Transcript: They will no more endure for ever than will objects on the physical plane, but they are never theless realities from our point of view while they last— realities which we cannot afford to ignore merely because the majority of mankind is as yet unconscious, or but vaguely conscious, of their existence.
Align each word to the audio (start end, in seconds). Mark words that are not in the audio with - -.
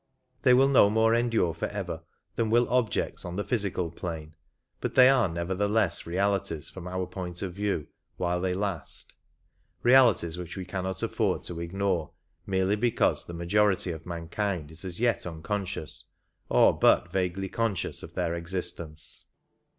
They 0.41 0.55
will 0.55 0.67
no 0.67 0.89
more 0.89 1.13
endure 1.13 1.53
for 1.53 1.67
ever 1.67 2.01
than 2.35 2.49
will 2.49 2.67
objects 2.69 3.23
on 3.23 3.35
the 3.35 3.43
physical 3.43 3.91
plane, 3.91 4.33
but 4.79 4.95
they 4.95 5.07
are 5.09 5.29
never 5.29 5.55
theless 5.55 6.07
realities 6.07 6.71
from 6.71 6.87
our 6.87 7.05
point 7.05 7.43
of 7.43 7.53
view 7.53 7.85
while 8.17 8.41
they 8.41 8.55
last— 8.55 9.13
realities 9.83 10.39
which 10.39 10.57
we 10.57 10.65
cannot 10.65 11.03
afford 11.03 11.43
to 11.43 11.59
ignore 11.59 12.13
merely 12.47 12.75
because 12.77 13.27
the 13.27 13.33
majority 13.35 13.91
of 13.91 14.07
mankind 14.07 14.71
is 14.71 14.83
as 14.83 14.99
yet 14.99 15.27
unconscious, 15.27 16.05
or 16.49 16.73
but 16.73 17.11
vaguely 17.11 17.47
conscious, 17.47 18.01
of 18.01 18.15
their 18.15 18.33
existence. 18.33 19.25